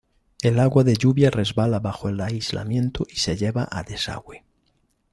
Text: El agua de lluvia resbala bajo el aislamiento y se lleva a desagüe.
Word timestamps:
El 0.41 0.57
agua 0.59 0.83
de 0.83 0.95
lluvia 0.95 1.29
resbala 1.29 1.77
bajo 1.77 2.09
el 2.09 2.19
aislamiento 2.21 3.05
y 3.07 3.17
se 3.17 3.37
lleva 3.37 3.67
a 3.69 3.83
desagüe. 3.83 4.43